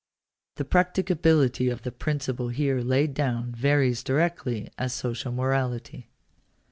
The 0.55 0.65
\ 0.65 0.65
practicability 0.75 1.69
of 1.69 1.83
the 1.83 1.91
principle 1.91 2.49
here 2.49 2.81
laid 2.81 3.13
down 3.13 3.51
varies 3.51 4.01
directly 4.01 4.67
as 4.75 4.93
> 4.93 4.93
social 4.93 5.31
morality. 5.31 6.09